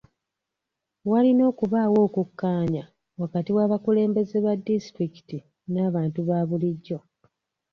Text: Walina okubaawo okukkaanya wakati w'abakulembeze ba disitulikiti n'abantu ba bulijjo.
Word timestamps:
Walina 1.11 1.43
okubaawo 1.51 1.97
okukkaanya 2.07 2.83
wakati 3.21 3.49
w'abakulembeze 3.57 4.37
ba 4.45 4.53
disitulikiti 4.65 5.37
n'abantu 5.73 6.19
ba 6.29 6.39
bulijjo. 6.49 6.97